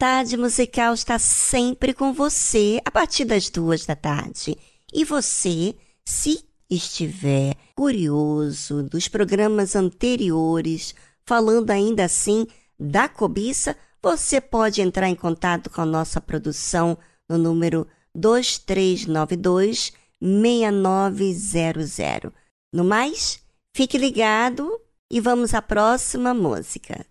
[0.00, 4.56] Tarde musical está sempre com você a partir das duas da tarde.
[4.94, 10.94] E você, se estiver curioso dos programas anteriores,
[11.26, 12.46] falando ainda assim
[12.78, 16.96] da cobiça, você pode entrar em contato com a nossa produção
[17.28, 22.32] no número 2392 6900.
[22.72, 23.38] No mais,
[23.76, 24.80] fique ligado
[25.10, 27.04] e vamos à próxima música.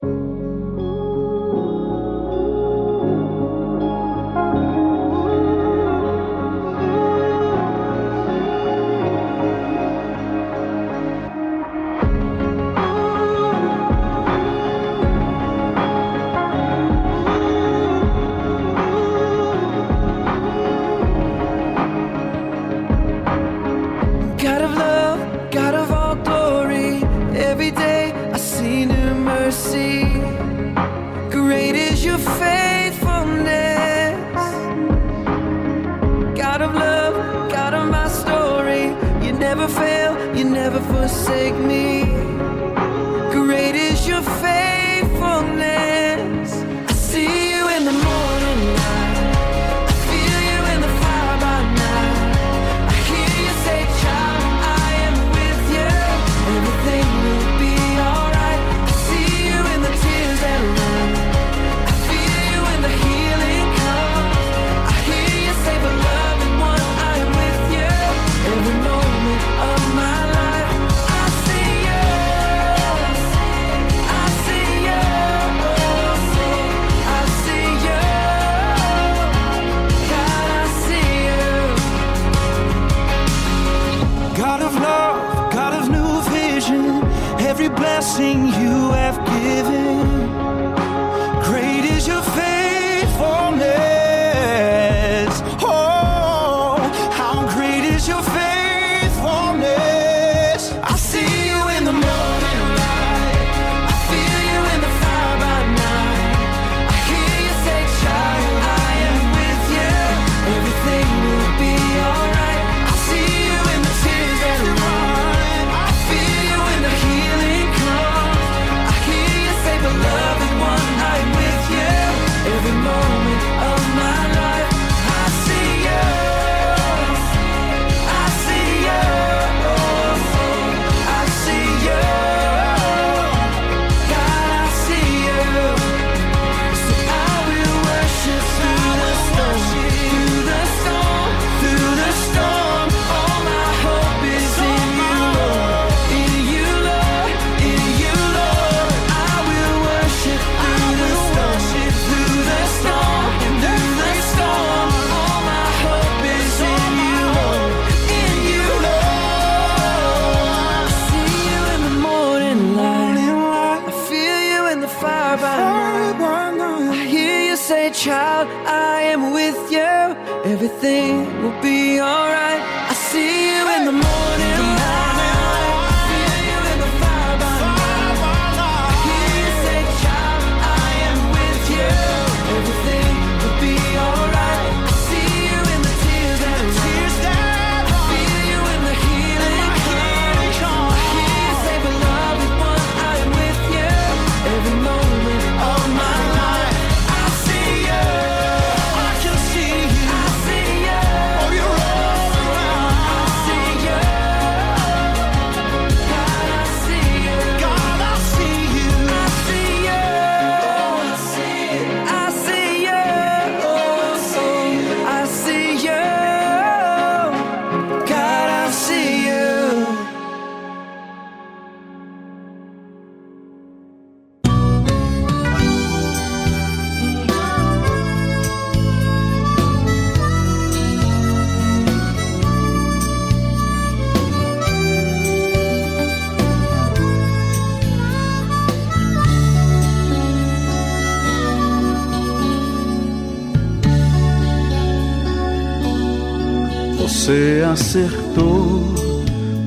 [247.72, 248.96] acertou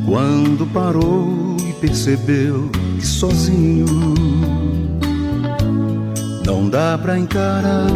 [0.05, 2.69] quando parou e percebeu
[2.99, 3.87] que sozinho
[6.45, 7.87] não dá pra encarar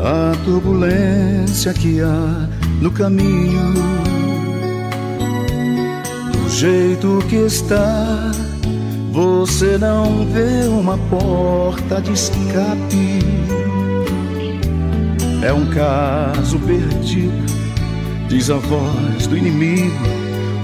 [0.00, 2.48] a turbulência que há
[2.80, 3.72] no caminho.
[6.32, 8.30] Do jeito que está,
[9.10, 13.20] você não vê uma porta de escape.
[15.42, 17.45] É um caso perdido
[18.36, 19.96] Diz a voz do inimigo,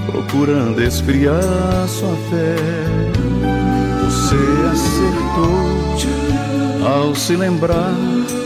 [0.05, 1.41] procurando esfriar
[1.87, 2.55] sua fé.
[4.05, 4.35] Você
[4.71, 5.49] acertou
[6.87, 7.95] ao se lembrar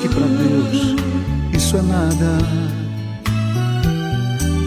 [0.01, 0.95] que para Deus
[1.51, 2.37] isso é nada.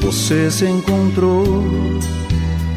[0.02, 1.64] Você se encontrou,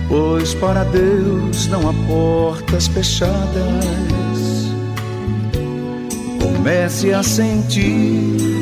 [0.08, 3.84] pois para Deus não há portas fechadas.
[6.40, 8.53] Comece a sentir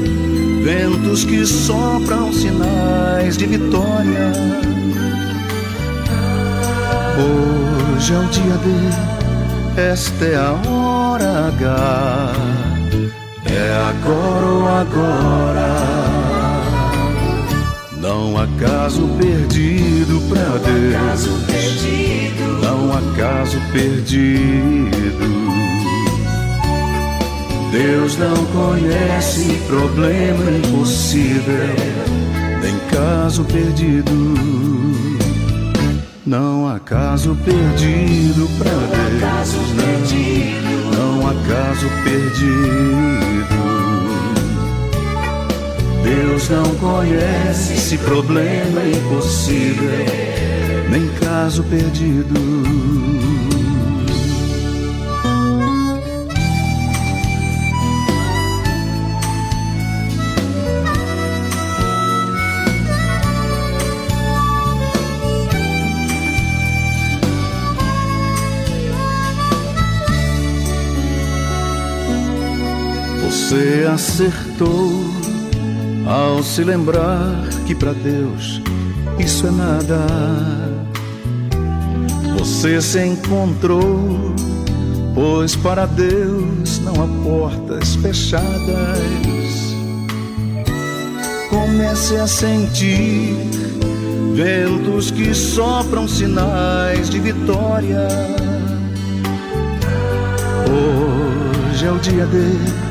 [0.72, 4.32] ventos que sopram sinais de vitória.
[7.20, 12.34] Hoje é o dia D, esta é a hora H,
[13.46, 15.72] é agora ou agora.
[17.98, 21.28] Não há caso perdido pra Deus,
[22.62, 25.41] não há caso perdido.
[27.72, 31.56] Deus não conhece problema impossível,
[32.62, 34.12] nem caso perdido.
[36.26, 40.98] Não há caso perdido para Deus, não.
[40.98, 43.32] Não há caso perdido.
[46.04, 50.06] Deus não conhece esse problema impossível,
[50.90, 52.61] nem caso perdido.
[73.52, 74.90] Você acertou
[76.08, 77.36] ao se lembrar
[77.68, 78.62] que para Deus
[79.20, 79.98] isso é nada.
[82.40, 84.34] Você se encontrou,
[85.14, 88.48] pois para Deus não há portas fechadas.
[91.50, 93.36] Comece a sentir
[94.34, 98.08] ventos que sopram sinais de vitória.
[101.70, 102.91] Hoje é o dia dele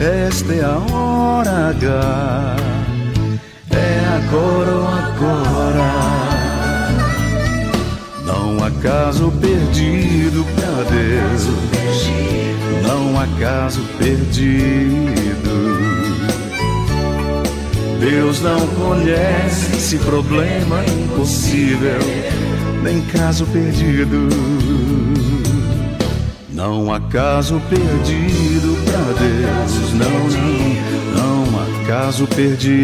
[0.00, 2.56] esta é a hora H,
[3.70, 5.90] é agora ou agora.
[8.24, 11.46] Não há caso perdido pra Deus,
[12.82, 15.20] não há caso perdido.
[18.00, 22.00] Deus não conhece esse problema impossível,
[22.82, 24.69] nem caso perdido.
[26.60, 30.28] Não há caso perdido pra Deus, não,
[31.16, 32.76] não, não há caso perdido.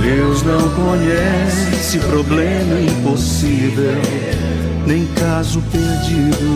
[0.00, 3.92] Deus não conhece problema impossível,
[4.86, 6.48] nem caso perdido.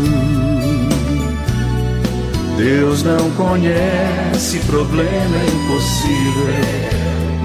[2.57, 6.55] Deus não conhece problema impossível,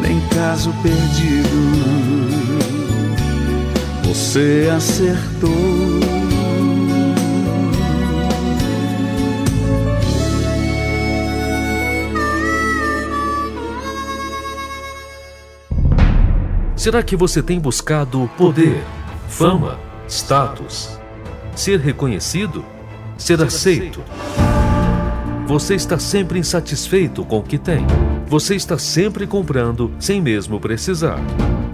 [0.01, 2.31] nem caso perdido.
[4.05, 5.90] Você acertou
[16.81, 18.83] Será que você tem buscado poder,
[19.29, 20.99] fama, status,
[21.55, 22.65] ser reconhecido,
[23.15, 24.01] ser aceito?
[25.45, 27.85] Você está sempre insatisfeito com o que tem.
[28.25, 31.19] Você está sempre comprando sem mesmo precisar.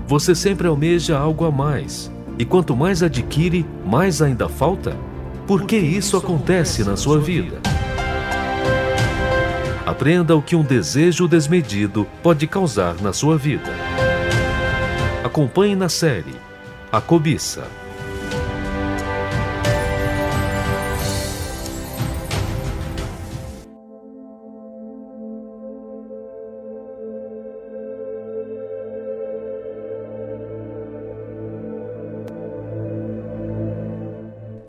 [0.05, 2.11] Você sempre almeja algo a mais.
[2.37, 4.93] E quanto mais adquire, mais ainda falta?
[5.47, 7.61] Por que isso acontece na sua vida?
[9.85, 13.71] Aprenda o que um desejo desmedido pode causar na sua vida.
[15.27, 16.33] Acompanhe na série
[16.89, 17.67] A Cobiça.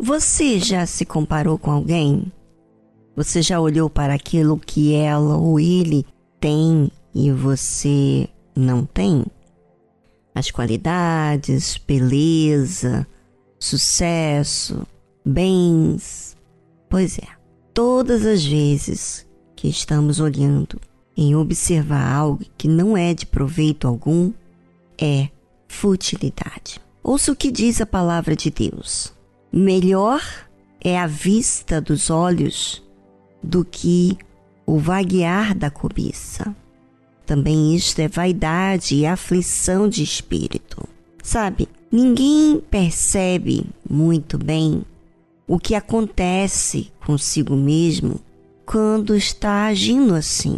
[0.00, 2.32] Você já se comparou com alguém?
[3.14, 6.04] Você já olhou para aquilo que ela ou ele
[6.40, 9.24] tem e você não tem?
[10.38, 13.06] As qualidades, beleza,
[13.58, 14.86] sucesso,
[15.24, 16.36] bens.
[16.88, 17.26] Pois é,
[17.74, 19.26] todas as vezes
[19.56, 20.80] que estamos olhando
[21.16, 24.32] em observar algo que não é de proveito algum,
[24.96, 25.28] é
[25.66, 26.80] futilidade.
[27.02, 29.12] Ouça o que diz a palavra de Deus.
[29.52, 30.22] Melhor
[30.80, 32.82] é a vista dos olhos
[33.42, 34.16] do que
[34.64, 36.54] o vaguear da cobiça.
[37.28, 40.82] Também isto é vaidade e aflição de espírito.
[41.22, 44.82] Sabe, ninguém percebe muito bem
[45.46, 48.18] o que acontece consigo mesmo
[48.64, 50.56] quando está agindo assim,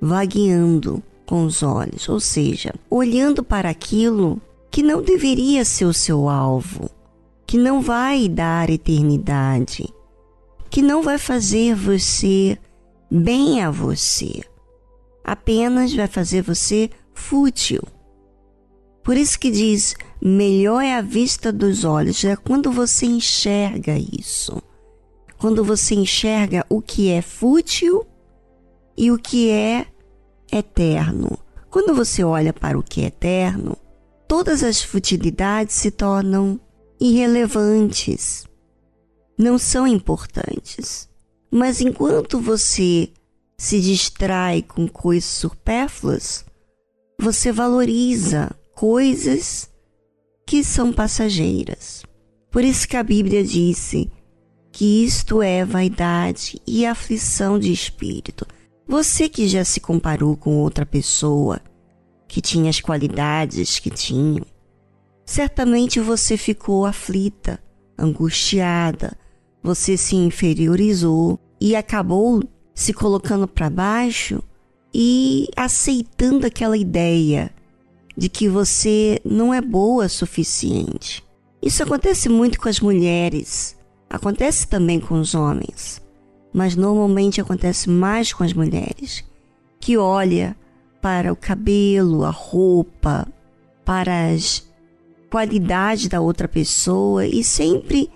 [0.00, 4.42] vagueando com os olhos, ou seja, olhando para aquilo
[4.72, 6.90] que não deveria ser o seu alvo,
[7.46, 9.88] que não vai dar eternidade,
[10.68, 12.58] que não vai fazer você
[13.08, 14.42] bem a você
[15.24, 17.82] apenas vai fazer você fútil.
[19.02, 24.62] Por isso que diz: melhor é a vista dos olhos, é quando você enxerga isso.
[25.38, 28.06] Quando você enxerga o que é fútil
[28.96, 29.86] e o que é
[30.52, 31.38] eterno.
[31.68, 33.76] Quando você olha para o que é eterno,
[34.28, 36.60] todas as futilidades se tornam
[37.00, 38.46] irrelevantes,
[39.36, 41.08] não são importantes.
[41.50, 43.10] Mas enquanto você
[43.56, 46.44] se distrai com coisas supérfluas,
[47.18, 49.70] você valoriza coisas
[50.46, 52.02] que são passageiras.
[52.50, 54.10] Por isso que a Bíblia disse
[54.72, 58.46] que isto é vaidade e aflição de espírito.
[58.86, 61.60] Você que já se comparou com outra pessoa
[62.26, 64.44] que tinha as qualidades que tinham,
[65.24, 67.62] certamente você ficou aflita,
[67.96, 69.16] angustiada,
[69.62, 72.42] você se inferiorizou e acabou
[72.74, 74.42] se colocando para baixo
[74.94, 77.50] e aceitando aquela ideia
[78.16, 81.24] de que você não é boa o suficiente.
[81.62, 83.76] Isso acontece muito com as mulheres,
[84.10, 86.02] acontece também com os homens,
[86.52, 89.24] mas normalmente acontece mais com as mulheres,
[89.80, 90.56] que olha
[91.00, 93.26] para o cabelo, a roupa,
[93.84, 94.68] para as
[95.30, 98.10] qualidades da outra pessoa e sempre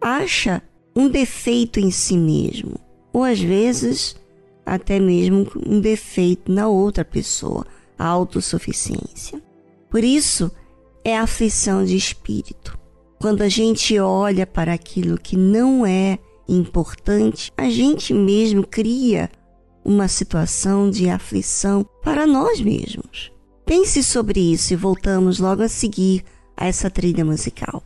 [0.00, 0.62] acha
[0.96, 2.74] um defeito em si mesmo,
[3.12, 4.16] ou às vezes
[4.64, 7.66] até mesmo um defeito na outra pessoa,
[7.98, 9.42] a autossuficiência.
[9.90, 10.50] Por isso
[11.04, 12.78] é aflição de espírito.
[13.20, 19.30] Quando a gente olha para aquilo que não é importante, a gente mesmo cria
[19.84, 23.32] uma situação de aflição para nós mesmos.
[23.66, 26.24] Pense sobre isso e voltamos logo a seguir
[26.56, 27.82] a essa trilha musical.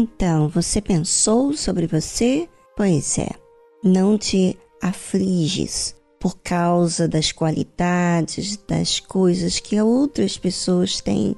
[0.00, 2.48] Então, você pensou sobre você?
[2.76, 3.30] Pois é,
[3.82, 11.34] não te afliges por causa das qualidades, das coisas que outras pessoas têm.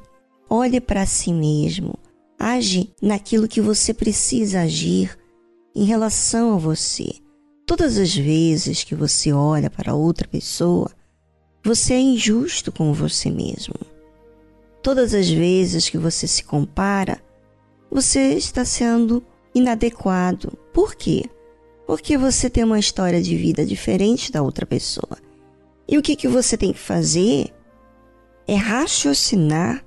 [0.46, 1.94] Olhe para si mesmo,
[2.38, 5.18] age naquilo que você precisa agir
[5.74, 7.14] em relação a você.
[7.66, 10.90] todas as vezes que você olha para outra pessoa,
[11.64, 13.74] você é injusto com você mesmo.
[14.82, 17.22] Todas as vezes que você se compara,
[17.90, 19.22] você está sendo
[19.54, 20.56] inadequado.
[20.72, 21.24] Por quê?
[21.86, 25.18] Porque você tem uma história de vida diferente da outra pessoa.
[25.88, 27.52] E o que, que você tem que fazer
[28.46, 29.84] é raciocinar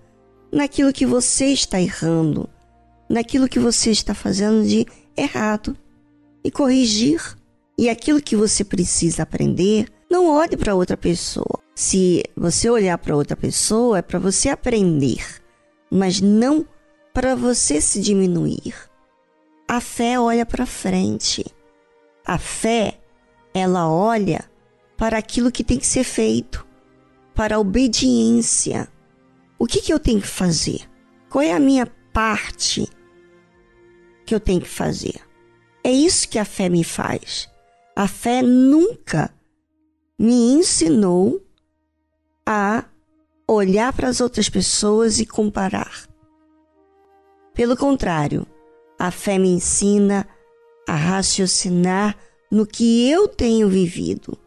[0.51, 2.49] naquilo que você está errando,
[3.09, 4.85] naquilo que você está fazendo de
[5.15, 5.77] errado
[6.43, 7.21] e corrigir.
[7.77, 11.59] E aquilo que você precisa aprender, não olhe para outra pessoa.
[11.73, 15.41] Se você olhar para outra pessoa, é para você aprender,
[15.89, 16.65] mas não
[17.13, 18.73] para você se diminuir.
[19.67, 21.45] A fé olha para frente.
[22.25, 22.99] A fé,
[23.53, 24.49] ela olha
[24.97, 26.65] para aquilo que tem que ser feito,
[27.35, 28.87] para a obediência.
[29.59, 30.89] O que, que eu tenho que fazer?
[31.29, 32.87] Qual é a minha parte
[34.25, 35.19] que eu tenho que fazer?
[35.83, 37.49] É isso que a fé me faz.
[37.95, 39.33] A fé nunca
[40.17, 41.45] me ensinou
[42.45, 42.85] a
[43.47, 46.07] olhar para as outras pessoas e comparar.
[47.53, 48.45] Pelo contrário,
[48.97, 50.27] a fé me ensina
[50.87, 52.17] a raciocinar
[52.51, 54.37] no que eu tenho vivido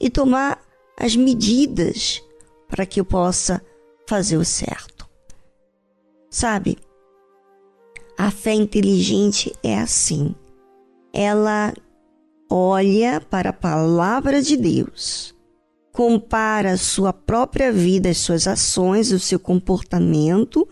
[0.00, 0.60] e tomar
[0.98, 2.22] as medidas
[2.68, 3.62] para que eu possa
[4.06, 5.08] fazer o certo.
[6.30, 6.78] Sabe,
[8.16, 10.34] a fé inteligente é assim
[11.12, 11.74] ela
[12.50, 15.34] olha para a palavra de Deus,
[15.92, 20.66] compara a sua própria vida, as suas ações, o seu comportamento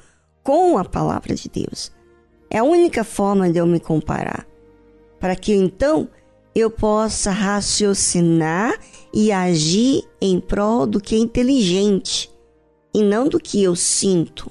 [0.46, 1.90] com a palavra de Deus.
[2.48, 4.46] É a única forma de eu me comparar,
[5.18, 6.09] para que então
[6.54, 8.78] eu possa raciocinar
[9.12, 12.30] e agir em prol do que é inteligente
[12.94, 14.48] e não do que eu sinto.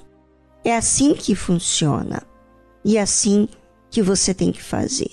[0.62, 2.22] É assim que funciona
[2.84, 3.48] e é assim
[3.90, 5.12] que você tem que fazer.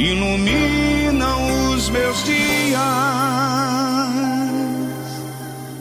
[0.00, 2.80] iluminam os meus dias.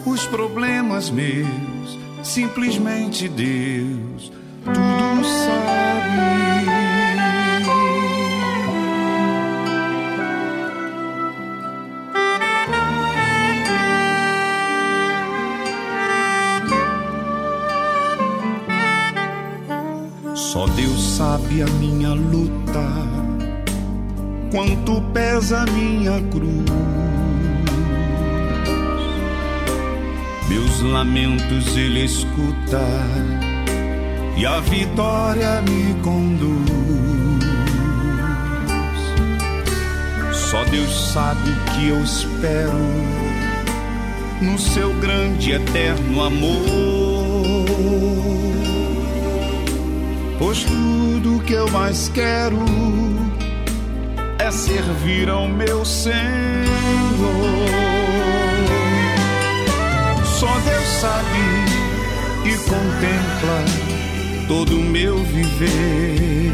[0.05, 4.31] Os problemas meus, simplesmente Deus,
[4.65, 5.79] tudo sabe.
[20.35, 23.18] Só Deus sabe a minha luta
[24.51, 26.65] quanto pesa minha cruz.
[30.47, 32.81] Meus lamentos ele escuta
[34.35, 36.69] e a vitória me conduz.
[40.33, 42.73] Só Deus sabe o que eu espero
[44.41, 46.65] no seu grande eterno amor.
[50.39, 52.57] Pois tudo que eu mais quero
[54.51, 56.13] servir ao meu Senhor.
[60.23, 61.39] Só Deus sabe
[62.45, 63.65] e contempla
[64.47, 66.53] todo o meu viver.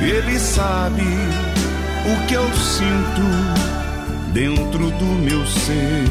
[0.00, 6.04] Ele sabe o que eu sinto dentro do meu ser.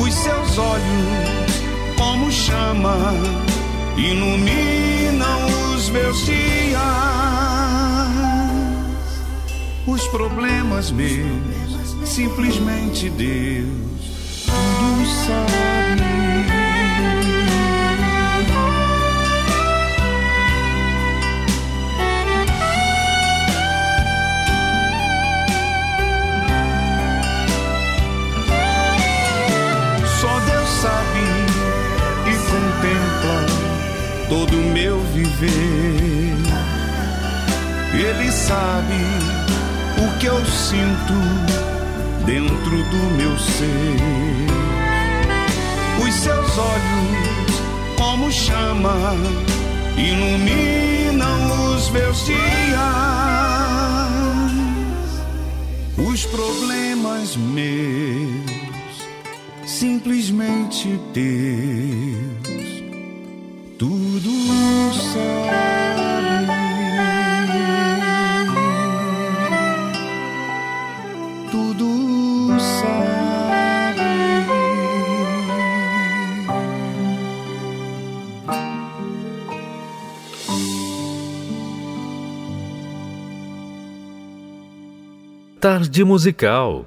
[0.00, 2.96] Os seus olhos, como chama,
[3.96, 7.39] iluminam os meus dias
[9.90, 13.90] os problemas meus, simplesmente Deus
[14.50, 16.00] tudo sabe.
[30.20, 31.24] Só Deus sabe
[32.26, 33.46] e contempla
[34.28, 35.90] todo o meu viver.
[37.92, 39.09] Ele sabe
[40.20, 41.14] que eu sinto
[42.26, 43.96] dentro do meu ser.
[46.06, 47.62] Os seus olhos,
[47.96, 49.14] como chama,
[49.96, 52.38] iluminam os meus dias.
[55.96, 59.06] Os problemas meus,
[59.64, 62.82] simplesmente teus,
[63.78, 64.30] tudo
[64.92, 65.69] sabe.
[85.60, 86.86] Tarde Musical.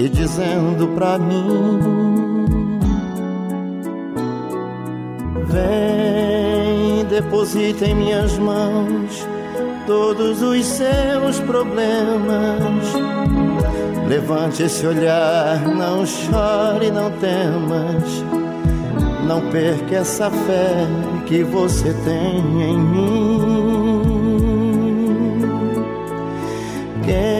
[0.00, 1.78] e dizendo pra mim:
[5.46, 9.28] Vem, deposita em minhas mãos
[9.86, 12.94] todos os seus problemas.
[14.08, 18.24] Levante esse olhar, não chore, não temas.
[19.26, 20.86] Não perca essa fé
[21.26, 24.00] que você tem em mim.
[27.04, 27.39] Quem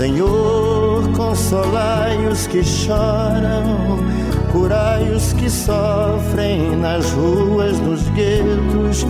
[0.00, 3.98] Senhor, consolai os que choram,
[4.50, 9.04] curai os que sofrem nas ruas, nos guetos,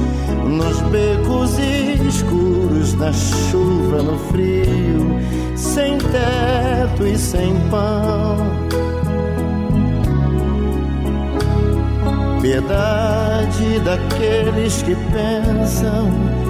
[0.45, 5.17] nos becos escuros, na chuva, no frio,
[5.55, 8.37] sem teto e sem pão.
[12.43, 16.50] Piedade daqueles que pensam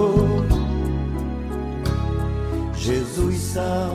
[3.53, 3.90] Jesus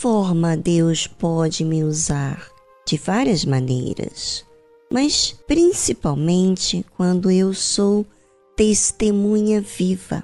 [0.00, 2.48] forma Deus pode me usar?
[2.86, 4.44] De várias maneiras,
[4.92, 8.06] mas principalmente quando eu sou
[8.56, 10.22] testemunha viva.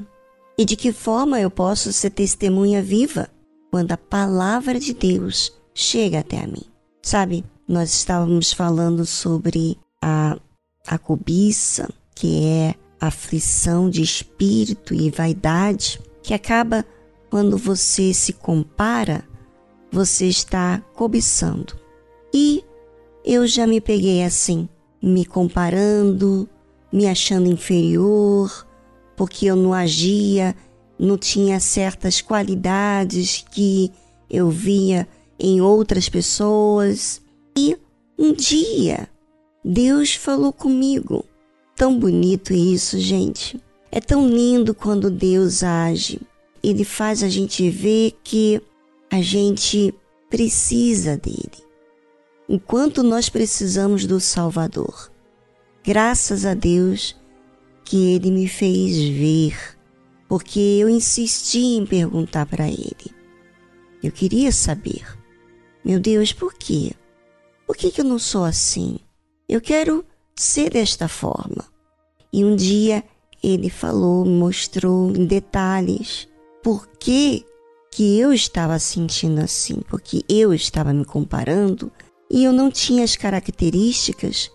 [0.56, 3.28] E de que forma eu posso ser testemunha viva?
[3.70, 6.62] Quando a palavra de Deus chega até a mim.
[7.02, 10.38] Sabe, nós estávamos falando sobre a,
[10.86, 16.86] a cobiça, que é aflição de espírito e vaidade, que acaba
[17.28, 19.24] quando você se compara,
[19.94, 21.78] você está cobiçando.
[22.34, 22.64] E
[23.24, 24.68] eu já me peguei assim,
[25.00, 26.48] me comparando,
[26.92, 28.66] me achando inferior,
[29.16, 30.54] porque eu não agia,
[30.98, 33.92] não tinha certas qualidades que
[34.28, 35.06] eu via
[35.38, 37.22] em outras pessoas.
[37.56, 37.78] E
[38.18, 39.08] um dia
[39.64, 41.24] Deus falou comigo.
[41.76, 43.60] Tão bonito isso, gente.
[43.92, 46.20] É tão lindo quando Deus age.
[46.62, 48.60] Ele faz a gente ver que
[49.14, 49.94] a gente
[50.28, 51.64] precisa dele.
[52.48, 55.08] Enquanto nós precisamos do Salvador.
[55.84, 57.14] Graças a Deus
[57.84, 59.56] que ele me fez ver,
[60.28, 63.14] porque eu insisti em perguntar para ele.
[64.02, 65.06] Eu queria saber,
[65.84, 66.92] meu Deus, por quê?
[67.68, 68.98] Por que, que eu não sou assim?
[69.48, 70.04] Eu quero
[70.34, 71.64] ser desta forma.
[72.32, 73.04] E um dia
[73.40, 76.26] ele falou, mostrou em detalhes
[76.64, 77.46] por que
[77.94, 81.92] que eu estava sentindo assim, porque eu estava me comparando
[82.28, 84.50] e eu não tinha as características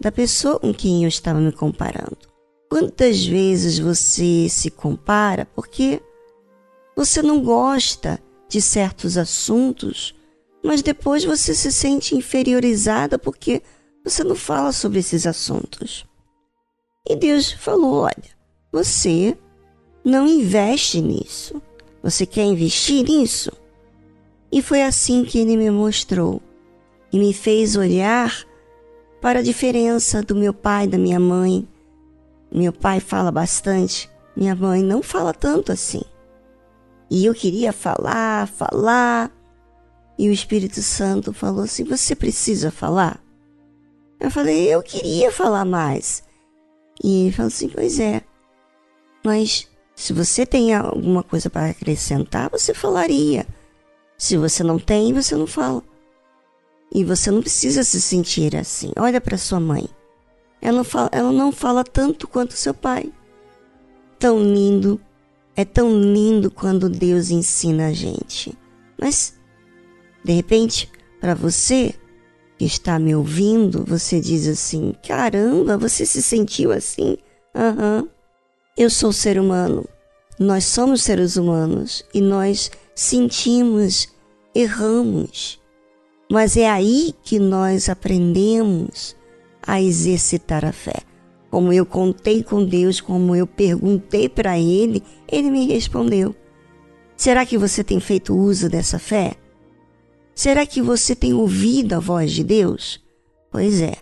[0.00, 2.16] da pessoa com quem eu estava me comparando.
[2.70, 6.00] Quantas vezes você se compara porque
[6.96, 10.14] você não gosta de certos assuntos,
[10.62, 13.64] mas depois você se sente inferiorizada porque
[14.04, 16.06] você não fala sobre esses assuntos.
[17.04, 18.30] E Deus falou: olha,
[18.70, 19.36] você
[20.04, 21.60] não investe nisso.
[22.06, 23.50] Você quer investir nisso?
[24.52, 26.40] E foi assim que ele me mostrou
[27.12, 28.46] e me fez olhar
[29.20, 31.66] para a diferença do meu pai e da minha mãe.
[32.48, 36.00] Meu pai fala bastante, minha mãe não fala tanto assim.
[37.10, 39.32] E eu queria falar, falar,
[40.16, 43.20] e o Espírito Santo falou assim: Você precisa falar?
[44.20, 46.22] Eu falei: Eu queria falar mais.
[47.02, 48.22] E ele falou assim: Pois é,
[49.24, 53.46] mas se você tem alguma coisa para acrescentar, você falaria.
[54.18, 55.82] Se você não tem, você não fala.
[56.94, 58.92] E você não precisa se sentir assim.
[58.98, 59.88] Olha para sua mãe.
[60.60, 63.10] Ela não, fala, ela não fala tanto quanto seu pai.
[64.18, 65.00] Tão lindo.
[65.56, 68.56] É tão lindo quando Deus ensina a gente.
[69.00, 69.34] Mas,
[70.22, 70.90] de repente,
[71.20, 71.94] para você
[72.58, 77.16] que está me ouvindo, você diz assim: caramba, você se sentiu assim?
[77.54, 78.02] Aham.
[78.02, 78.15] Uhum.
[78.76, 79.86] Eu sou ser humano.
[80.38, 84.06] Nós somos seres humanos e nós sentimos,
[84.54, 85.58] erramos.
[86.30, 89.16] Mas é aí que nós aprendemos
[89.66, 90.96] a exercitar a fé.
[91.50, 96.36] Como eu contei com Deus, como eu perguntei para Ele, Ele me respondeu.
[97.16, 99.36] Será que você tem feito uso dessa fé?
[100.34, 103.02] Será que você tem ouvido a voz de Deus?
[103.50, 103.94] Pois é,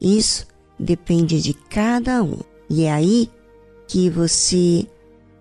[0.00, 0.46] isso
[0.78, 2.38] depende de cada um.
[2.70, 3.30] E é aí
[3.86, 4.86] que você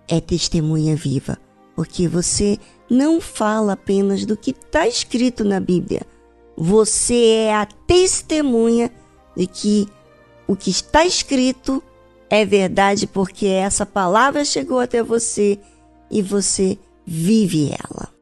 [0.08, 1.38] é testemunha viva,
[1.76, 2.58] porque você
[2.90, 6.02] não fala apenas do que está escrito na Bíblia.
[6.56, 8.92] Você é a testemunha
[9.36, 9.88] de que
[10.48, 11.84] o que está escrito
[12.30, 15.60] é verdade, porque essa palavra chegou até você
[16.10, 18.15] e você vive ela.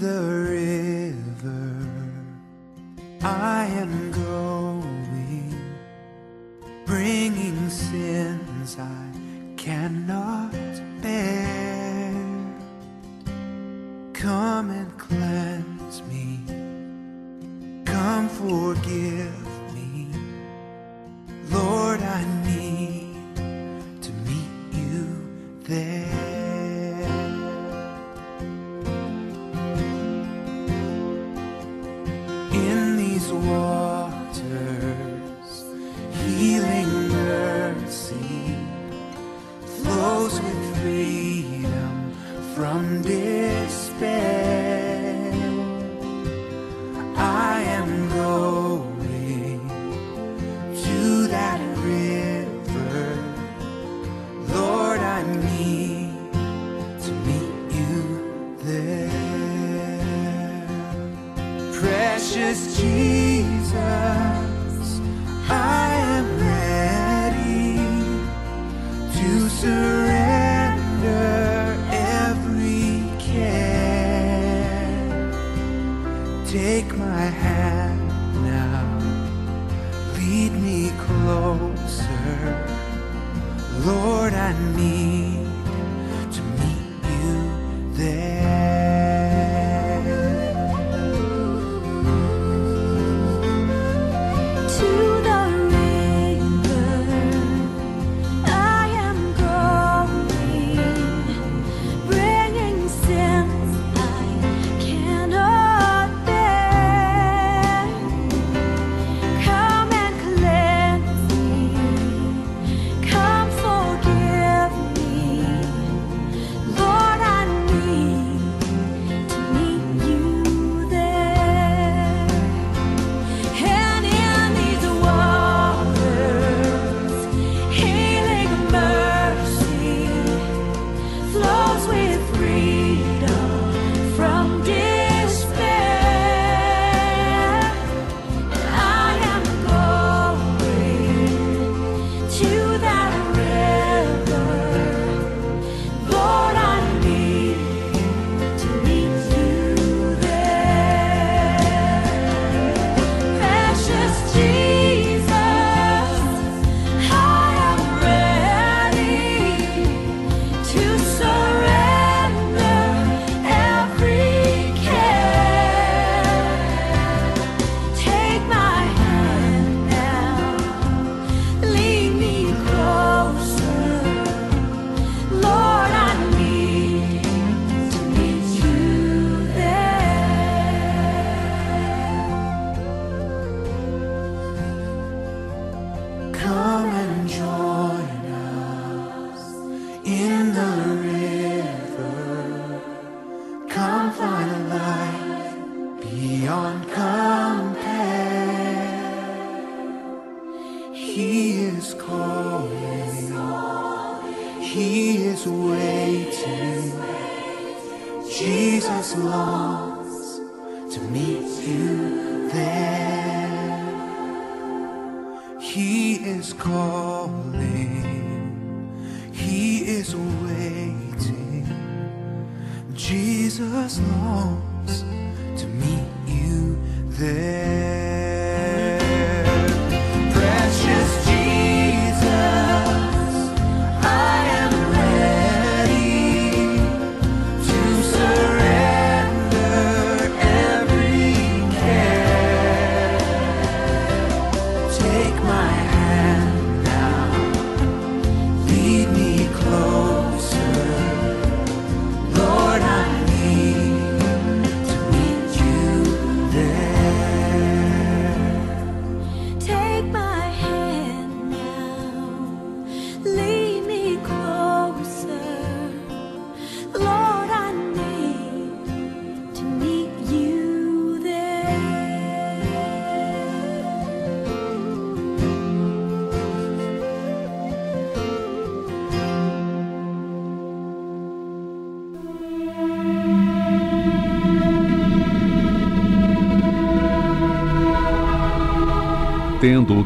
[0.00, 0.29] The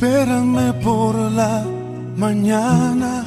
[0.00, 1.64] Espérame por la
[2.14, 3.24] mañana.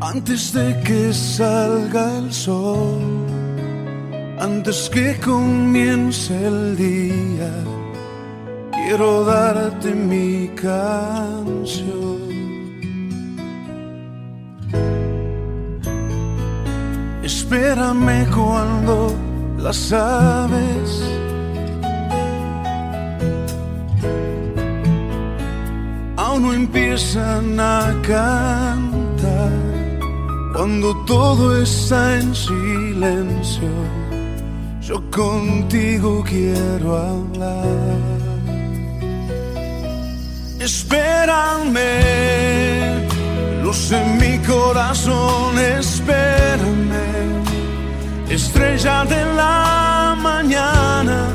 [0.00, 3.26] Antes de que salga el sol,
[4.40, 7.52] antes que comience el día,
[8.72, 12.16] quiero darte mi canción.
[17.22, 19.14] Espérame cuando
[19.58, 21.07] las aves
[26.52, 29.52] empiezan a cantar,
[30.54, 33.68] cuando todo está en silencio,
[34.80, 37.98] yo contigo quiero hablar.
[40.60, 41.80] Espérame,
[43.62, 47.08] luz en mi corazón, espérame
[48.30, 51.28] estrella de la mañana,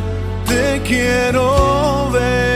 [0.46, 2.53] te quiero ver.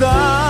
[0.00, 0.49] 在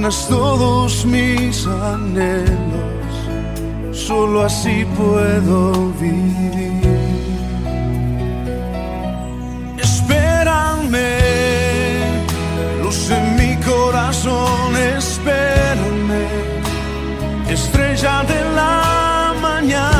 [0.00, 3.12] llenas todos mis anhelos,
[3.92, 6.80] solo así puedo vivir.
[9.78, 10.96] Espérame,
[12.82, 16.24] luz en mi corazón, espérame,
[17.50, 19.99] estrella de la mañana,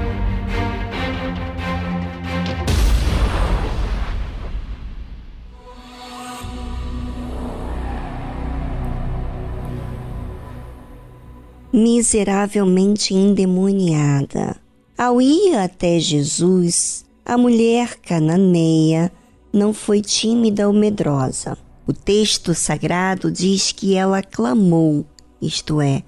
[11.73, 14.57] Miseravelmente endemoniada.
[14.97, 19.11] Ao ir até Jesus, a mulher cananeia
[19.53, 21.57] não foi tímida ou medrosa.
[21.87, 25.05] O texto sagrado diz que ela clamou,
[25.41, 26.03] isto é,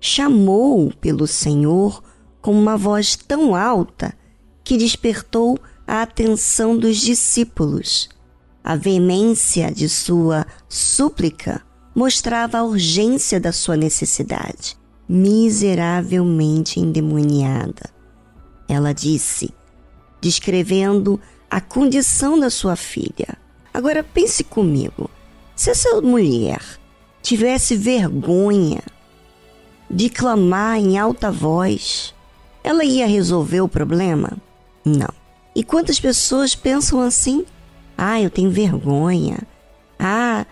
[0.00, 2.02] chamou pelo Senhor
[2.40, 4.14] com uma voz tão alta
[4.62, 8.08] que despertou a atenção dos discípulos.
[8.62, 11.62] A veemência de sua súplica
[11.94, 14.77] mostrava a urgência da sua necessidade.
[15.08, 17.90] Miseravelmente endemoniada,
[18.68, 19.54] ela disse,
[20.20, 21.18] descrevendo
[21.50, 23.38] a condição da sua filha.
[23.72, 25.08] Agora pense comigo:
[25.56, 26.60] se essa mulher
[27.22, 28.82] tivesse vergonha
[29.90, 32.14] de clamar em alta voz,
[32.62, 34.36] ela ia resolver o problema?
[34.84, 35.08] Não.
[35.54, 37.46] E quantas pessoas pensam assim?
[37.96, 39.38] Ah, eu tenho vergonha.
[39.98, 40.46] Ah,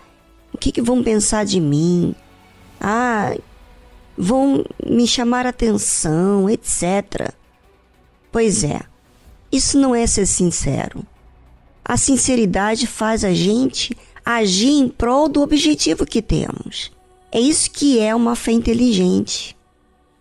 [0.51, 2.15] o que, que vão pensar de mim?
[2.81, 3.35] Ah,
[4.17, 7.31] vão me chamar atenção, etc.
[8.31, 8.81] Pois é,
[9.51, 11.05] isso não é ser sincero.
[11.85, 13.95] A sinceridade faz a gente
[14.25, 16.91] agir em prol do objetivo que temos.
[17.31, 19.55] É isso que é uma fé inteligente.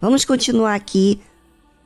[0.01, 1.21] Vamos continuar aqui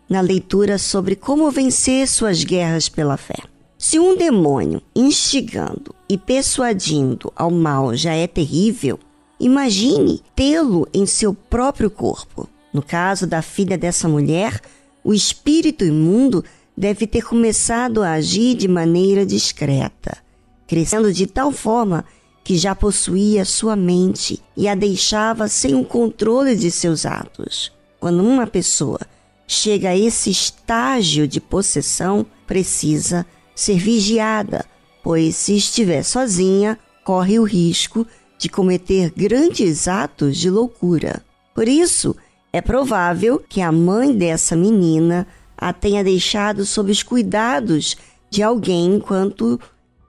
[0.09, 3.39] na leitura sobre como vencer suas guerras pela fé.
[3.79, 8.99] Se um demônio instigando e persuadindo ao mal já é terrível,
[9.41, 12.49] imagine tê-lo em seu próprio corpo.
[12.73, 14.61] No caso da filha dessa mulher,
[15.03, 16.45] o espírito imundo
[16.77, 20.19] deve ter começado a agir de maneira discreta,
[20.67, 22.05] crescendo de tal forma
[22.45, 27.73] que já possuía sua mente e a deixava sem o controle de seus atos.
[27.99, 29.01] Quando uma pessoa
[29.47, 34.65] chega a esse estágio de possessão, precisa ser vigiada,
[35.03, 41.23] pois se estiver sozinha, corre o risco de cometer grandes atos de loucura.
[41.55, 42.17] Por isso,
[42.53, 45.27] é provável que a mãe dessa menina
[45.57, 47.97] a tenha deixado sob os cuidados
[48.31, 49.61] de alguém enquanto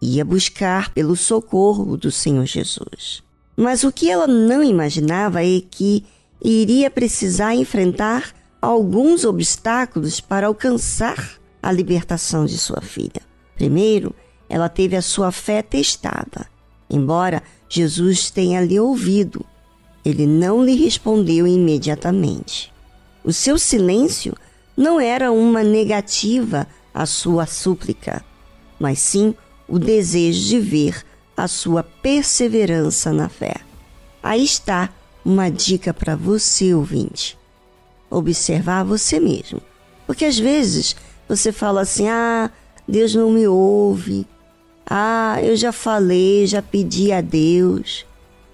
[0.01, 3.21] ia buscar pelo socorro do Senhor Jesus.
[3.55, 6.05] Mas o que ela não imaginava é que
[6.41, 13.21] iria precisar enfrentar alguns obstáculos para alcançar a libertação de sua filha.
[13.55, 14.15] Primeiro,
[14.49, 16.47] ela teve a sua fé testada.
[16.89, 17.43] Embora
[17.73, 19.45] Jesus tenha lhe ouvido,
[20.03, 22.69] ele não lhe respondeu imediatamente.
[23.23, 24.35] O seu silêncio
[24.75, 28.25] não era uma negativa à sua súplica,
[28.77, 29.33] mas sim
[29.69, 31.05] o desejo de ver
[31.37, 33.55] a sua perseverança na fé.
[34.21, 34.89] Aí está
[35.23, 37.37] uma dica para você, ouvinte.
[38.09, 39.61] Observar você mesmo.
[40.05, 40.93] Porque às vezes
[41.25, 42.51] você fala assim: ah,
[42.85, 44.27] Deus não me ouve.
[44.93, 48.05] Ah, eu já falei, já pedi a Deus.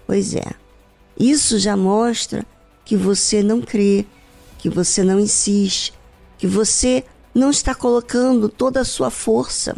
[0.06, 0.46] Pois é,
[1.20, 2.46] isso já mostra
[2.86, 4.06] que você não crê,
[4.60, 5.96] que você não insiste,
[6.38, 9.78] que você não está colocando toda a sua força.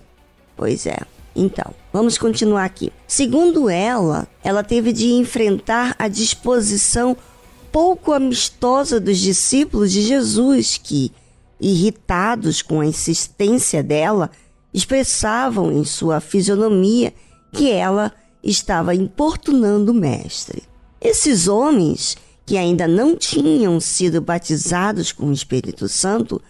[0.58, 0.98] Pois é.
[1.34, 2.92] Então, vamos continuar aqui.
[3.08, 7.16] Segundo ela, ela teve de enfrentar a disposição
[7.72, 11.14] pouco amistosa dos discípulos de Jesus, que,
[11.62, 14.30] irritados com a insistência dela,
[14.74, 17.14] expressavam em sua fisionomia
[17.52, 18.14] que ela
[18.44, 20.64] estava importunando o Mestre.
[21.02, 26.42] Esses homens, que ainda não tinham sido batizados com o Espírito Santo,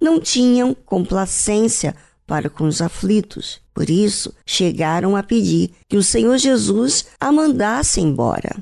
[0.00, 1.94] não tinham complacência
[2.26, 3.60] para com os aflitos.
[3.74, 8.56] Por isso, chegaram a pedir que o Senhor Jesus a mandasse embora.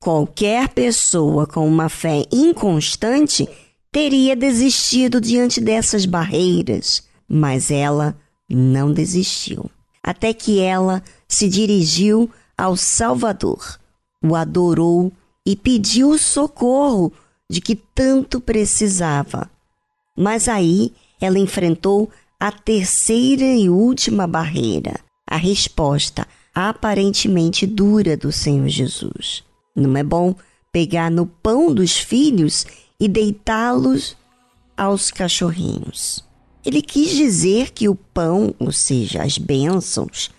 [0.00, 3.48] Qualquer pessoa com uma fé inconstante
[3.90, 8.16] teria desistido diante dessas barreiras, mas ela
[8.48, 9.70] não desistiu.
[10.02, 13.78] Até que ela se dirigiu ao Salvador,
[14.22, 15.12] o adorou
[15.46, 17.12] e pediu o socorro
[17.48, 19.50] de que tanto precisava.
[20.16, 28.68] Mas aí ela enfrentou a terceira e última barreira, a resposta aparentemente dura do Senhor
[28.68, 29.42] Jesus.
[29.74, 30.34] Não é bom
[30.70, 32.66] pegar no pão dos filhos
[33.00, 34.16] e deitá-los
[34.76, 36.24] aos cachorrinhos.
[36.64, 40.30] Ele quis dizer que o pão, ou seja, as bênçãos,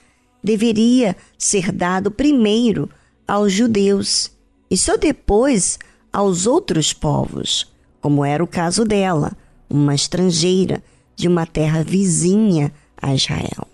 [0.43, 2.89] deveria ser dado primeiro
[3.28, 4.32] aos judeus
[4.69, 5.78] e só depois
[6.11, 7.71] aos outros povos,
[8.01, 9.34] como era o caso dela,
[9.69, 10.84] uma estrangeira
[11.15, 12.71] de uma terra vizinha
[13.01, 13.67] a Israel.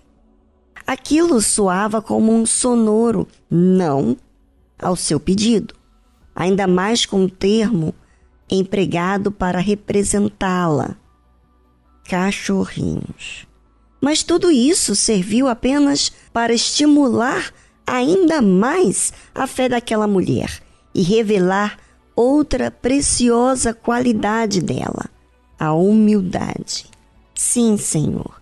[0.86, 4.16] Aquilo soava como um sonoro não
[4.78, 5.74] ao seu pedido,
[6.34, 7.94] ainda mais com o termo
[8.50, 10.96] empregado para representá-la:
[12.04, 13.46] cachorrinhos.
[14.00, 17.52] Mas tudo isso serviu apenas para estimular
[17.86, 20.60] ainda mais a fé daquela mulher
[20.94, 21.78] e revelar
[22.14, 25.08] outra preciosa qualidade dela,
[25.58, 26.86] a humildade.
[27.34, 28.40] Sim, Senhor.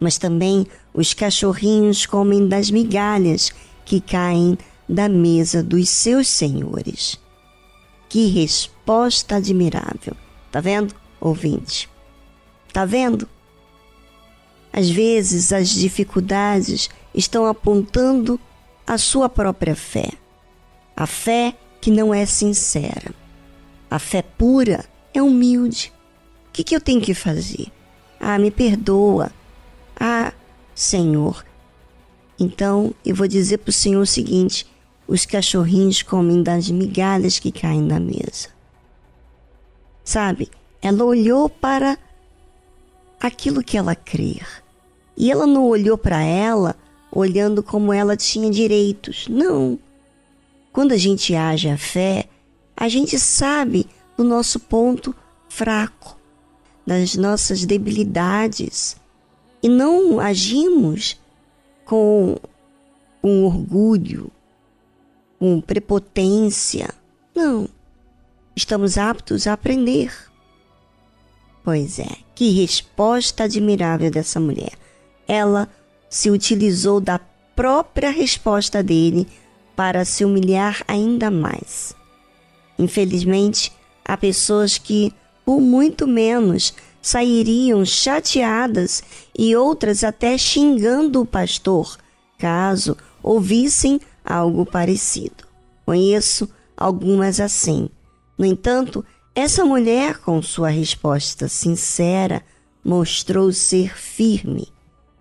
[0.00, 3.52] Mas também os cachorrinhos comem das migalhas
[3.84, 7.18] que caem da mesa dos seus senhores.
[8.08, 10.16] Que resposta admirável.
[10.50, 11.88] Tá vendo, ouvinte?
[12.74, 13.28] Tá vendo?
[14.72, 18.38] Às vezes as dificuldades estão apontando
[18.84, 20.10] a sua própria fé.
[20.96, 23.14] A fé que não é sincera.
[23.88, 25.92] A fé pura é humilde.
[26.48, 27.68] O que, que eu tenho que fazer?
[28.18, 29.30] Ah, me perdoa.
[29.94, 30.32] Ah,
[30.74, 31.46] Senhor.
[32.36, 34.66] Então eu vou dizer para o Senhor o seguinte:
[35.06, 38.48] os cachorrinhos comem das migalhas que caem da mesa.
[40.02, 40.50] Sabe?
[40.82, 41.96] Ela olhou para
[43.26, 44.46] aquilo que ela crer.
[45.16, 46.76] E ela não olhou para ela
[47.10, 49.26] olhando como ela tinha direitos.
[49.28, 49.78] Não.
[50.72, 52.28] Quando a gente age a fé,
[52.76, 53.86] a gente sabe
[54.18, 55.14] o nosso ponto
[55.48, 56.18] fraco
[56.86, 58.96] das nossas debilidades
[59.62, 61.18] e não agimos
[61.84, 62.36] com
[63.22, 64.30] um orgulho,
[65.38, 66.90] com prepotência.
[67.34, 67.68] Não.
[68.54, 70.12] Estamos aptos a aprender.
[71.64, 74.72] Pois é, que resposta admirável dessa mulher.
[75.26, 75.66] Ela
[76.10, 77.18] se utilizou da
[77.56, 79.26] própria resposta dele
[79.74, 81.96] para se humilhar ainda mais.
[82.78, 83.72] Infelizmente,
[84.04, 85.12] há pessoas que,
[85.44, 89.02] por muito menos, sairiam chateadas
[89.36, 91.96] e outras até xingando o pastor,
[92.38, 95.44] caso ouvissem algo parecido.
[95.86, 97.88] Conheço algumas assim.
[98.36, 99.04] No entanto,
[99.34, 102.40] essa mulher, com sua resposta sincera,
[102.84, 104.68] mostrou ser firme,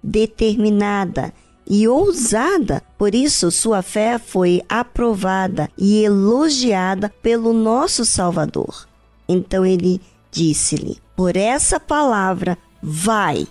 [0.03, 1.33] determinada
[1.67, 2.83] e ousada.
[2.95, 8.87] Por isso, sua fé foi aprovada e elogiada pelo nosso Salvador.
[9.27, 9.99] Então ele
[10.29, 13.47] disse-lhe: Por essa palavra, vai.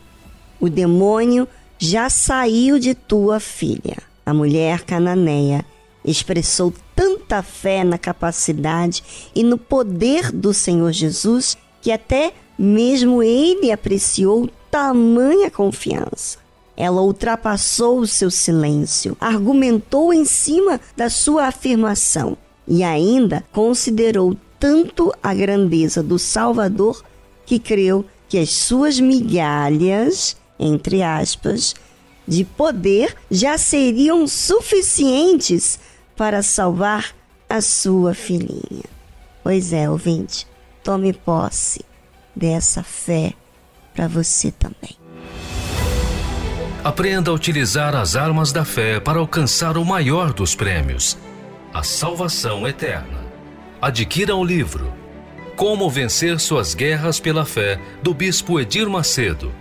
[0.61, 3.97] O demônio já saiu de tua filha.
[4.25, 5.65] A mulher cananeia
[6.05, 13.73] expressou tanta fé na capacidade e no poder do Senhor Jesus que até mesmo ele
[13.73, 16.39] apreciou tamanha confiança.
[16.77, 25.13] Ela ultrapassou o seu silêncio, argumentou em cima da sua afirmação e ainda considerou tanto
[25.23, 27.05] a grandeza do Salvador
[27.45, 31.75] que creu que as suas migalhas, entre aspas,
[32.27, 35.79] de poder já seriam suficientes
[36.17, 37.15] para salvar
[37.49, 38.85] a sua filhinha.
[39.43, 40.47] Pois é, ouvinte,
[40.83, 41.85] tome posse
[42.35, 43.33] dessa fé
[43.95, 44.97] para você também.
[46.85, 51.17] Aprenda a utilizar as armas da fé para alcançar o maior dos prêmios,
[51.73, 53.23] a salvação eterna.
[53.81, 54.93] Adquira o livro
[55.57, 59.53] Como Vencer Suas Guerras pela Fé, do Bispo Edir Macedo.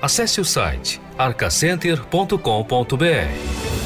[0.00, 3.85] Acesse o site arcacenter.com.br.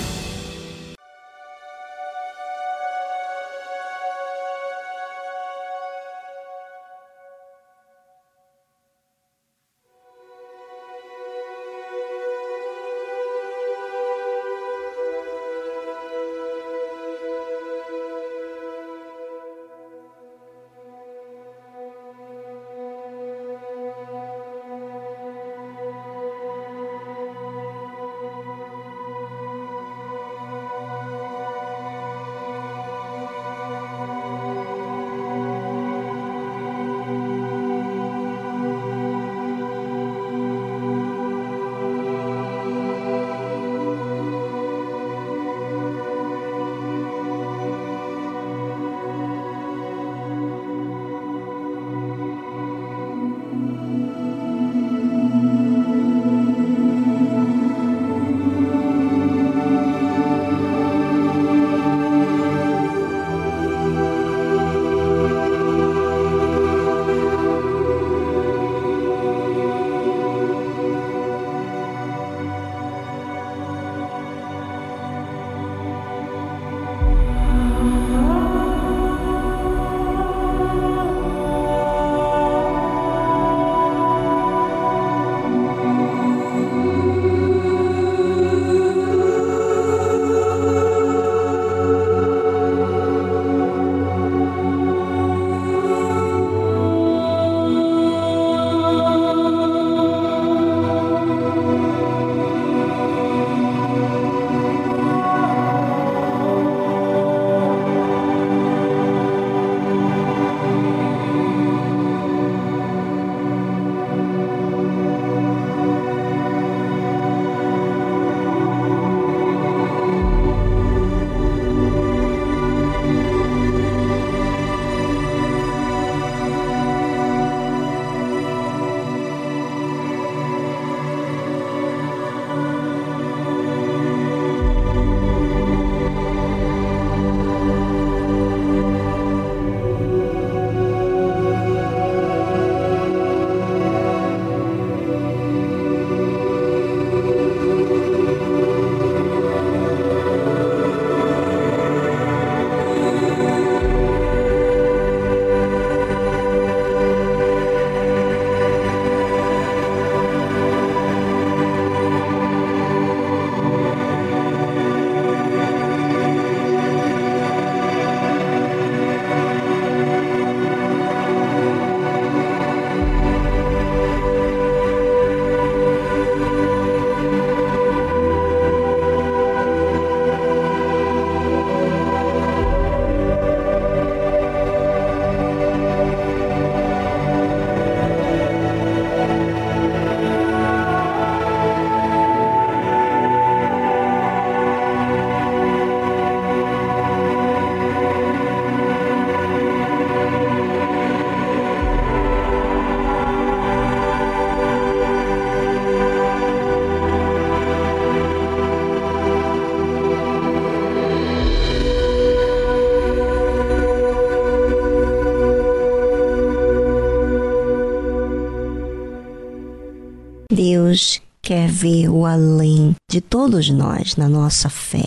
[220.90, 225.06] Deus quer ver o além de todos nós na nossa fé.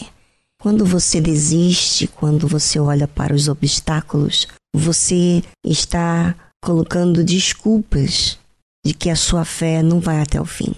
[0.62, 6.34] Quando você desiste, quando você olha para os obstáculos, você está
[6.64, 8.40] colocando desculpas
[8.86, 10.74] de que a sua fé não vai até o fim.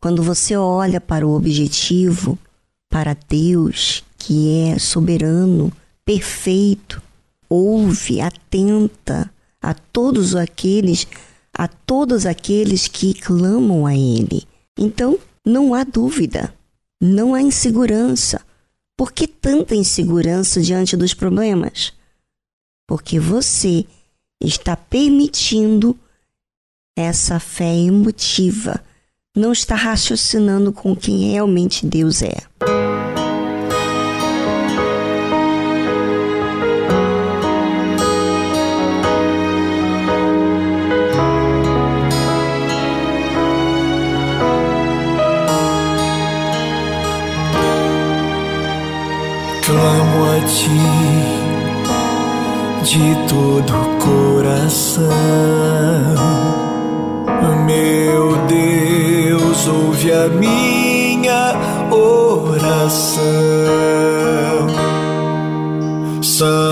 [0.00, 2.36] Quando você olha para o objetivo,
[2.90, 5.72] para Deus, que é soberano,
[6.04, 7.00] perfeito,
[7.48, 9.32] ouve, atenta
[9.62, 11.06] a todos aqueles,
[11.56, 14.46] a todos aqueles que clamam a ele.
[14.78, 16.54] Então, não há dúvida,
[17.00, 18.40] não há insegurança.
[18.96, 21.92] Por que tanta insegurança diante dos problemas?
[22.86, 23.84] Porque você
[24.40, 25.98] está permitindo
[26.96, 28.82] essa fé emotiva,
[29.36, 32.91] não está raciocinando com quem realmente Deus é.
[50.46, 50.68] Ti
[52.84, 55.08] de todo coração.
[57.66, 61.54] Meu Deus, ouve a minha
[61.90, 63.22] oração.
[66.22, 66.71] São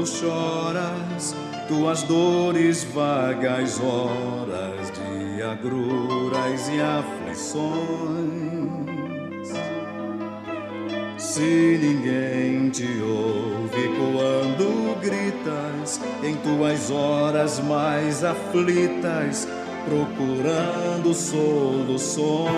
[0.00, 1.36] Quando choras,
[1.68, 7.70] tuas dores vagas horas de agruras e aflições.
[11.18, 19.46] Se ninguém te ouve quando gritas, em tuas horas mais aflitas,
[19.84, 22.50] procurando soluções.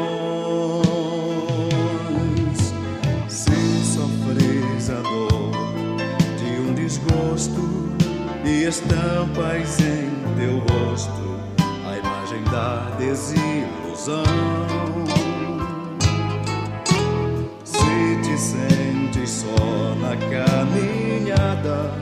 [8.73, 10.09] Estampas em
[10.39, 11.39] teu rosto
[11.87, 14.25] a imagem da desilusão.
[17.65, 21.93] Se te sentes só na caminhada,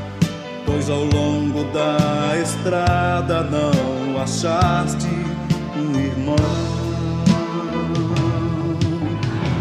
[0.64, 5.08] pois ao longo da estrada não achaste
[5.76, 6.36] um irmão.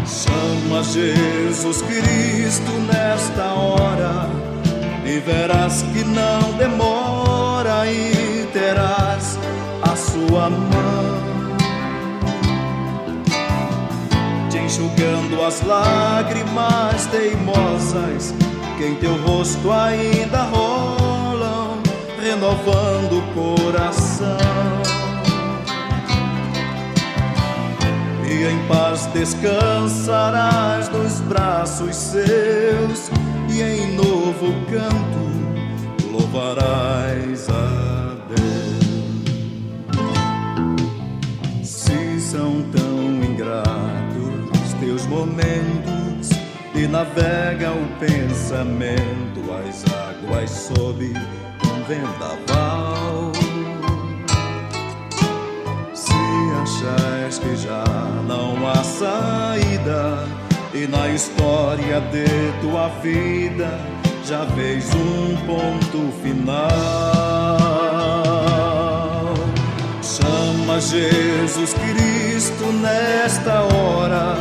[0.06, 4.30] Chama Jesus Cristo nesta hora
[5.04, 6.99] e verás que não demora
[7.66, 9.38] e terás
[9.82, 11.20] a sua mão
[14.48, 18.34] te enxugando as lágrimas teimosas
[18.78, 21.82] que em teu rosto ainda rolam,
[22.18, 24.38] renovando o coração.
[28.26, 33.10] E em paz descansarás nos braços seus,
[33.50, 35.29] e em novo canto
[36.32, 38.84] louvarás a Deus.
[41.64, 46.30] Se são tão ingratos teus momentos
[46.74, 51.12] e navega o pensamento as águas sob
[51.66, 53.32] um vendaval.
[55.92, 56.12] Se
[56.62, 57.84] achas que já
[58.26, 60.28] não há saída
[60.72, 62.24] e na história de
[62.60, 63.89] tua vida
[64.30, 66.54] já vês um ponto final.
[70.00, 74.36] Chama Jesus Cristo nesta hora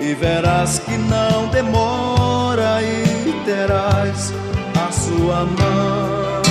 [0.00, 4.32] e verás que não demora e terás
[4.74, 6.42] a sua mão,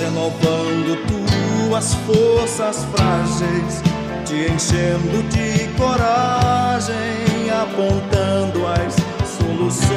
[0.00, 3.82] renovando tuas forças frágeis,
[4.24, 6.96] te enchendo de coragem,
[7.62, 9.05] apontando as
[9.56, 9.96] soluções.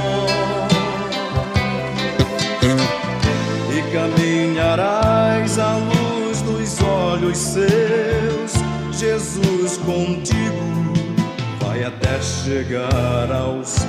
[3.72, 8.54] E caminharás à luz dos olhos seus
[8.92, 10.94] Jesus contigo
[11.62, 13.88] vai até chegar ao céu.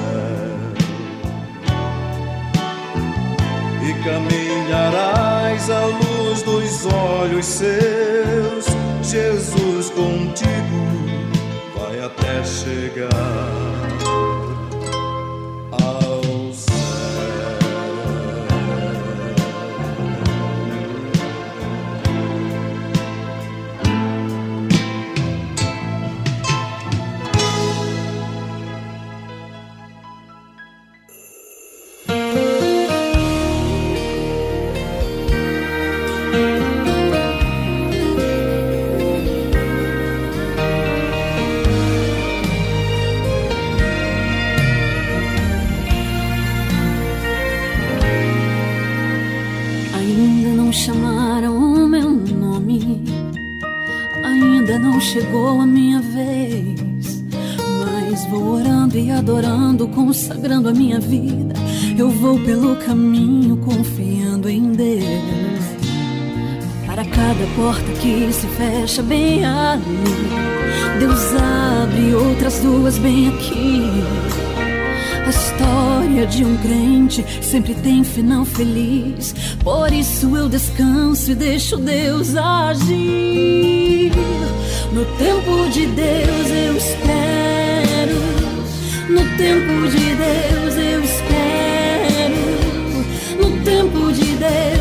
[3.83, 8.67] E caminharás à luz dos olhos seus,
[9.03, 10.81] Jesus contigo
[11.75, 13.91] vai até chegar
[62.45, 65.01] pelo caminho confiando em Deus.
[66.87, 69.81] Para cada porta que se fecha bem ali,
[70.99, 73.83] Deus abre outras duas bem aqui.
[75.25, 79.35] A história de um crente sempre tem final feliz.
[79.63, 84.13] Por isso eu descanso e deixo Deus agir.
[84.93, 87.31] No tempo de Deus eu espero.
[89.09, 90.60] No tempo de Deus
[94.41, 94.80] de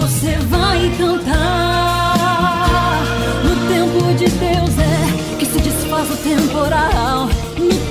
[0.00, 2.14] você vai cantar.
[3.44, 7.28] No tempo de Deus é que se desfaz o temporal.
[7.58, 7.88] No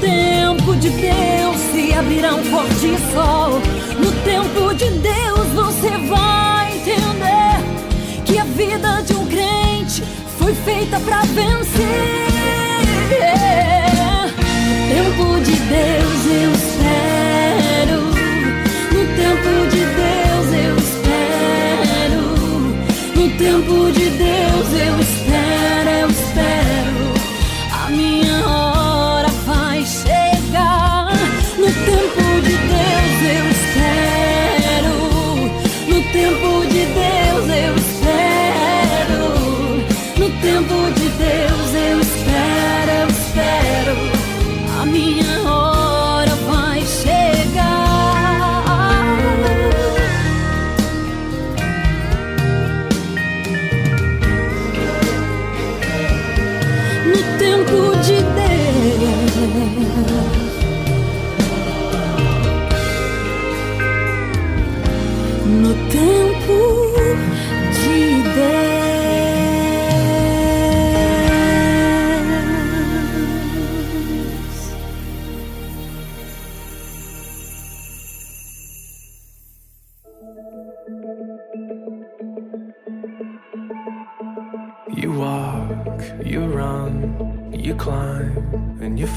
[0.79, 3.59] de Deus se abrirá um forte sol.
[3.99, 10.03] No tempo de Deus você vai entender que a vida de um crente
[10.37, 11.66] foi feita para vencer.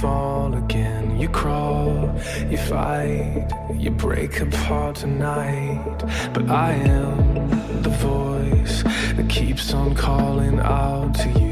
[0.01, 1.19] Fall again.
[1.19, 2.19] You crawl,
[2.49, 5.99] you fight, you break apart tonight.
[6.33, 8.83] But I am the voice
[9.17, 11.51] that keeps on calling out to you,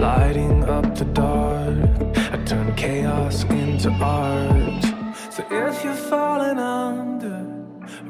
[0.00, 2.16] lighting up the dark.
[2.32, 4.84] I turn chaos into art.
[5.32, 7.38] So if you're falling under,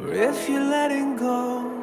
[0.01, 1.78] or if you're letting go.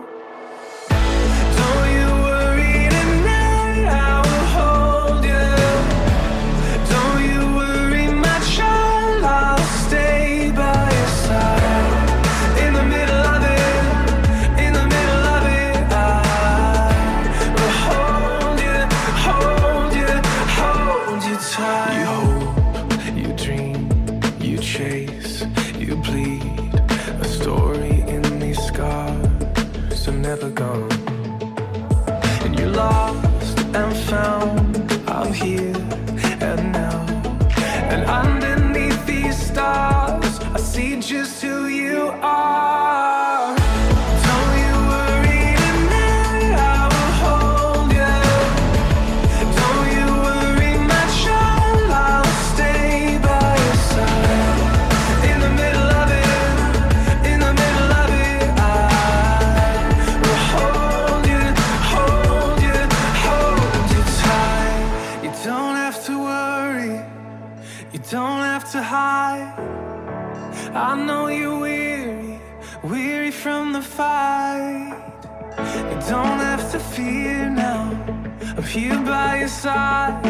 [78.75, 80.25] Here by your side,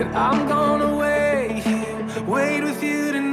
[0.00, 1.64] and I'm gonna wait
[2.24, 3.29] wait with you tonight.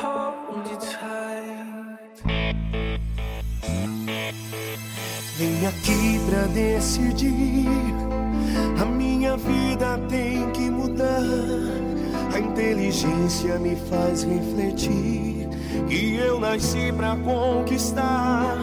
[0.00, 2.22] Hold you tight.
[5.36, 7.66] Vim aqui pra decidir.
[8.80, 11.22] A minha vida tem que mudar.
[12.34, 15.48] A inteligência me faz refletir.
[15.88, 18.56] E eu nasci pra conquistar.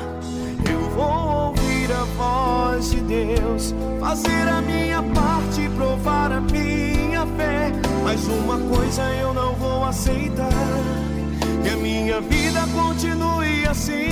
[0.69, 7.72] Eu vou ouvir a voz de Deus, fazer a minha parte, provar a minha fé.
[8.03, 10.49] Mas uma coisa eu não vou aceitar:
[11.64, 14.10] que a minha vida continue assim.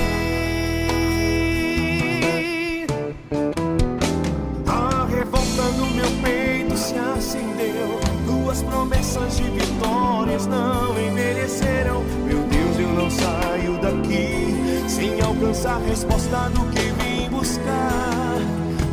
[4.66, 8.00] Tá a revolta no meu peito se acendeu.
[8.26, 12.04] Duas promessas de vitórias não envelheceram.
[12.26, 14.58] Meu Deus, eu não saio daqui
[14.88, 18.38] sem alcançar a resposta do que vim buscar.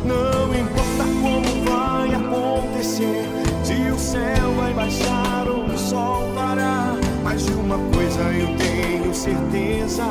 [0.05, 3.27] Não importa como vai acontecer,
[3.63, 9.13] se o céu vai baixar ou o sol parar, mas de uma coisa eu tenho
[9.13, 10.03] certeza: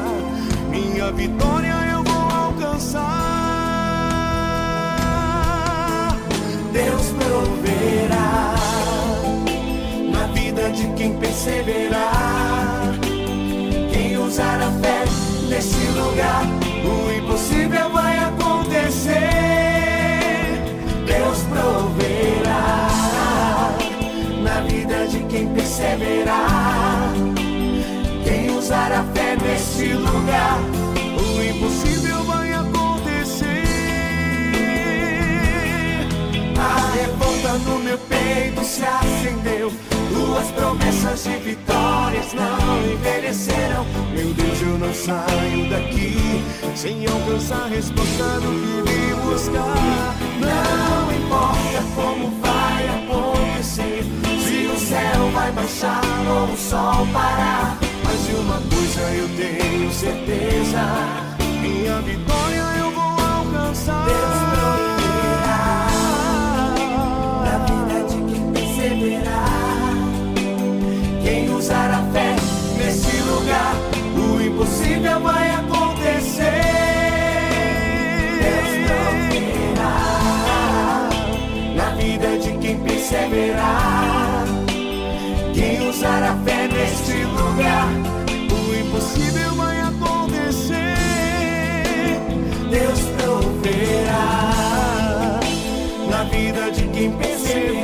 [0.70, 3.02] minha vitória eu vou alcançar.
[6.72, 8.54] Deus proverá
[10.10, 12.94] na vida de quem perseverar.
[13.92, 15.04] Quem usar a fé
[15.48, 16.44] nesse lugar,
[16.84, 19.14] o impossível vai acontecer.
[21.06, 22.88] Deus proverá
[24.42, 26.83] na vida de quem perseverar.
[29.74, 30.58] Nesse lugar,
[31.18, 33.64] o impossível vai acontecer.
[36.56, 39.72] A revolta no meu peito se acendeu.
[40.12, 43.84] Tuas promessas de vitórias não envelheceram.
[44.14, 46.44] Meu Deus, eu não saio daqui
[46.76, 50.14] sem alcançar a resposta do que vim buscar.
[50.40, 54.04] Não importa como vai acontecer,
[54.40, 57.83] se o céu vai baixar ou o sol parar.
[58.34, 60.82] De uma coisa eu tenho certeza:
[61.62, 64.06] minha vitória eu vou alcançar.
[64.06, 65.86] Deus proverá
[67.44, 69.94] na vida de quem perseverar.
[71.22, 72.34] Quem usar a fé
[72.76, 73.76] nesse lugar,
[74.16, 76.50] o impossível vai acontecer.
[78.42, 78.72] Deus
[79.78, 79.96] proverá
[81.76, 84.44] na vida de quem perseverar.
[85.54, 87.86] Quem usar a fé neste lugar,
[93.74, 95.40] proverá
[96.08, 97.83] na vida de quem perseverar.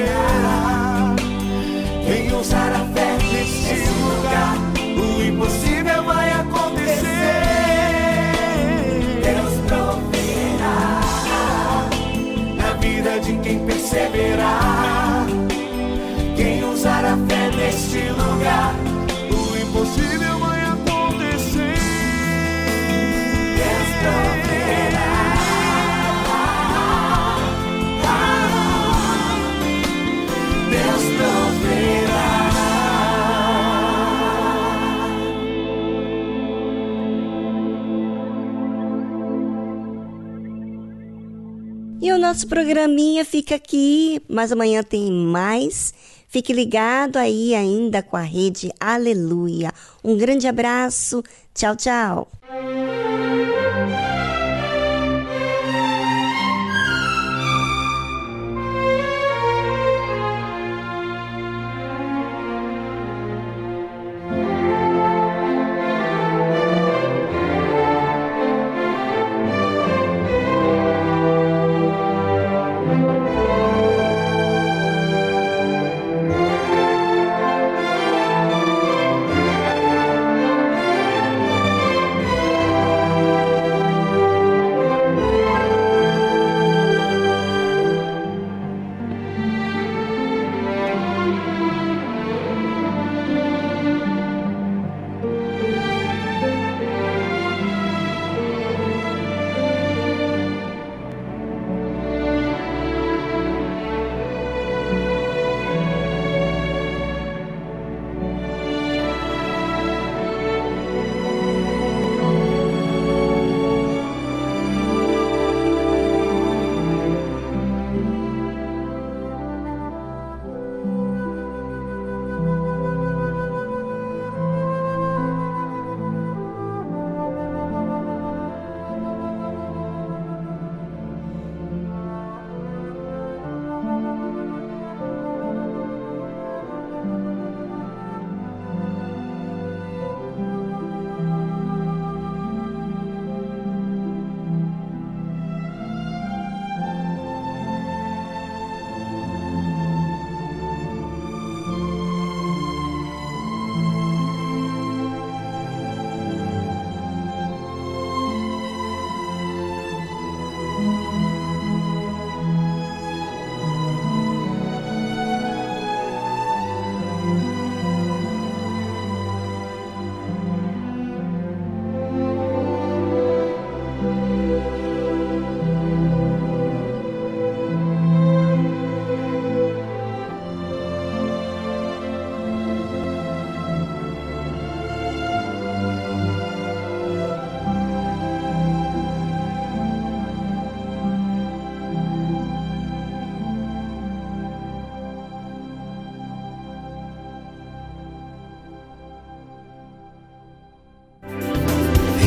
[42.31, 45.93] Nosso programinha fica aqui, mas amanhã tem mais.
[46.29, 49.73] Fique ligado aí ainda com a rede Aleluia.
[50.05, 51.25] Um grande abraço.
[51.53, 52.31] Tchau, tchau.